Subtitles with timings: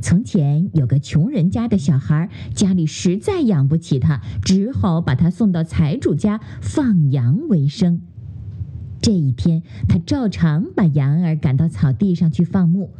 [0.00, 8.00] 从前有个穷人家的小孩，家里实在养不起他，只好把他送到财主家放羊为生。
[9.02, 12.90] 这一天，他照常把羊儿赶到草地上去放牧。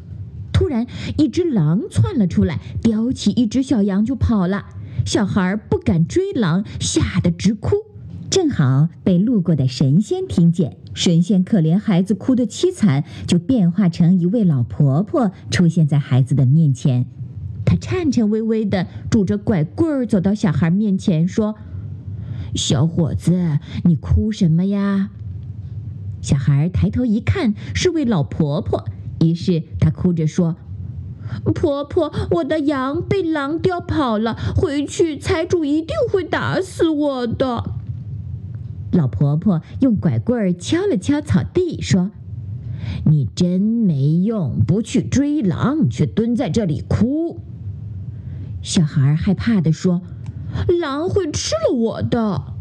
[0.53, 4.67] 突然，一只狼窜了出来，叼起一只小羊就跑了。
[5.07, 7.77] 小孩不敢追狼，吓得直哭。
[8.31, 17.07] 正好被路过的神仙听见，神仙可怜孩子哭得凄惨，就变化成一位老婆婆出现在孩子的面前。
[17.65, 21.57] 她颤颤巍巍地拄着拐棍儿走到小孩面前，说
[22.55, 25.11] ：“小伙子，你哭什么呀？”
[26.23, 28.85] 小孩抬头一看，是位老婆婆，
[29.19, 30.55] 于是他哭着说
[31.53, 37.75] ：“婆婆，我的羊被狼叼跑了，回去财主一定会打死我的。”
[38.93, 42.11] 老婆婆用拐棍儿敲了敲草地，说
[43.07, 47.39] ：“你真没用，不去追狼，却蹲在这里哭。”
[48.63, 50.03] 小孩害怕地说
[50.81, 52.55] ：“狼会吃了我的。”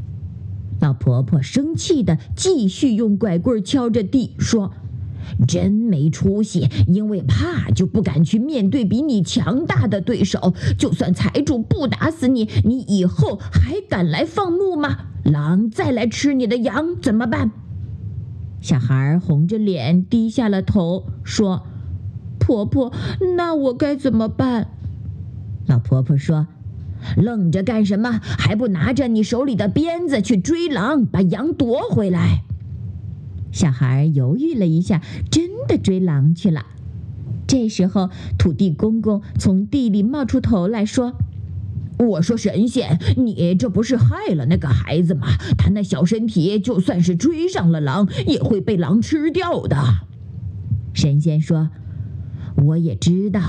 [0.79, 4.71] 老婆婆生气地继续用拐棍敲着地，说
[5.47, 10.53] ：“真没出息，因为怕就不敢去面对比你强大的对手。
[10.77, 17.51] 就算财主不打死你，你以后还敢来放牧吗？”狼再来吃你的羊怎么办？
[18.61, 21.63] 小孩红着脸低下了头，说
[22.39, 22.91] ：“婆婆，
[23.37, 24.67] 那我该怎么办？”
[25.67, 26.47] 老婆婆说
[27.15, 28.19] ：“愣着干什么？
[28.21, 32.43] 还不拿着你手里的鞭子去追狼，把羊夺回来？”
[33.51, 35.01] 小孩犹豫了一下，
[35.31, 36.65] 真的追狼去了。
[37.47, 41.15] 这时候，土地公公从地里冒出头来说。
[41.97, 45.27] 我说神仙，你这不是害了那个孩子吗？
[45.57, 49.75] 他那小身体，就算是追上了狼，也会被狼吃掉的。
[50.93, 51.71] 神仙说
[52.65, 53.41] ：“我也知道，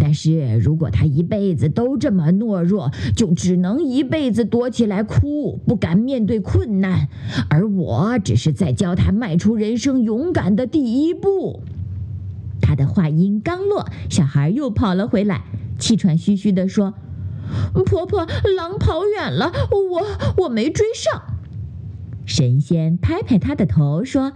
[0.00, 7.08] 但是如果他一辈子都这么懦弱，就只能一辈子躲起来哭，不敢面对困难。
[7.48, 11.60] 而我只是在教他迈出人生勇敢的第一步。”
[12.60, 15.44] 他的话音刚落，小孩又跑了回来，
[15.78, 16.94] 气喘吁吁地说。
[17.86, 21.22] 婆婆，狼跑远了，我我没追上。
[22.26, 24.34] 神仙拍拍他的头说：“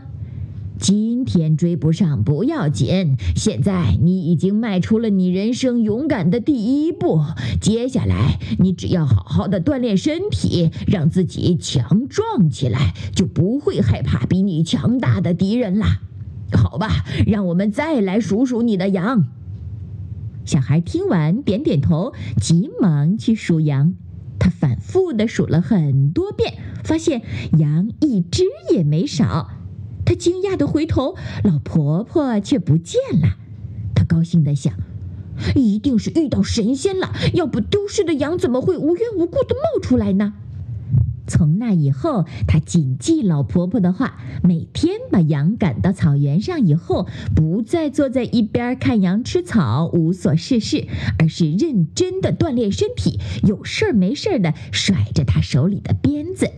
[0.82, 7.20] 今天追不上不要紧，现在你已经迈出了你人生勇敢的第一步。
[7.60, 16.00] 接下来你只要好好的锻炼身体，让自己强壮起来，就不会害怕比你强大的敌人啦。
[16.52, 19.26] 好吧，让我们再来数数你的羊。”
[20.44, 23.94] 小孩听完，点点头，急忙去数羊。
[24.40, 27.22] 他反复的数了很多遍，发现
[27.56, 29.48] 羊一只也没少。
[30.04, 33.36] 他惊讶地回头，老婆婆却不见了。
[33.94, 34.74] 他高兴地想：
[35.54, 40.34] 一定是遇到神仙了，要不丢失的羊怎么会无缘无故地冒出来呢？
[41.24, 50.86] 从那以后，他谨记老婆婆的话，每天把羊赶到草原上以后，不再坐在一边看羊吃草无所事事，
[51.18, 56.50] 而是认真的锻炼身体，有事儿没事儿的甩着他手里的鞭子。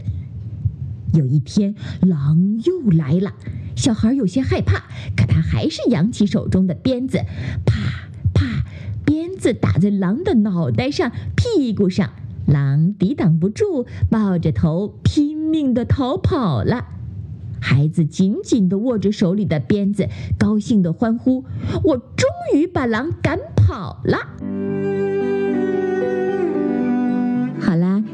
[1.14, 3.32] 有一天，狼又来了，
[3.76, 4.84] 小孩有些害怕，
[5.16, 7.18] 可他还是扬起手中的鞭子，
[7.64, 7.74] 啪
[8.34, 8.64] 啪，
[9.04, 12.10] 鞭子打在狼的脑袋上、屁股上。
[12.46, 16.88] 狼抵挡不住，抱着头拼命地逃跑了。
[17.58, 20.08] 孩子紧紧地握着手里的鞭子，
[20.38, 21.46] 高兴地欢呼
[21.82, 24.18] ：“我终于把狼赶跑了！”